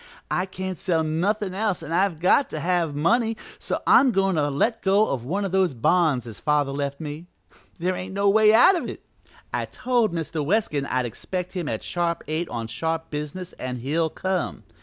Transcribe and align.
I 0.31 0.47
can't 0.47 0.79
sell 0.79 1.03
nothin' 1.03 1.53
else 1.53 1.83
an' 1.83 1.91
I've 1.91 2.19
got 2.19 2.49
to 2.49 2.59
have 2.59 2.95
money, 2.95 3.37
so 3.59 3.83
I'm 3.85 4.09
goin' 4.09 4.33
to 4.33 4.49
let 4.49 4.81
go 4.81 5.07
of 5.09 5.25
one 5.25 5.45
of 5.45 5.51
those 5.51 5.75
bonds 5.75 6.25
as 6.25 6.39
father 6.39 6.71
left 6.71 6.99
me. 6.99 7.27
There 7.77 7.93
ain't 7.95 8.15
no 8.15 8.27
way 8.27 8.51
out 8.51 8.75
of 8.75 8.89
it; 8.89 9.05
I 9.53 9.65
told 9.65 10.11
Mr. 10.11 10.43
Weskin 10.43 10.87
I'd 10.87 11.05
expect 11.05 11.53
him 11.53 11.69
at 11.69 11.83
sharp 11.83 12.23
eight 12.27 12.49
on 12.49 12.65
sharp 12.65 13.11
business 13.11 13.53
an' 13.59 13.75
he'll 13.75 14.09
come. 14.09 14.63